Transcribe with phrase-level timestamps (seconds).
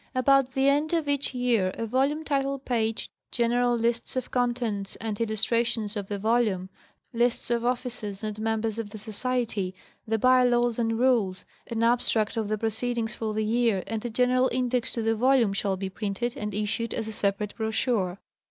[0.15, 4.95] About the end of each year a volume title page, gen eral lists of contents
[4.95, 6.69] and illustrations of the volume,
[7.13, 9.75] lsts of officers and members of the Society,
[10.07, 14.09] the by laws and rules, an abstract of the proceedings for the year, and a
[14.09, 18.19] general index to the volume shall be printed and issued as a separate brochure.